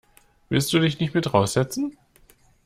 Willst 0.49 0.73
du 0.73 0.79
dich 0.79 0.99
nicht 0.99 1.13
mit 1.13 1.31
raus 1.31 1.53
setzen? 1.53 1.95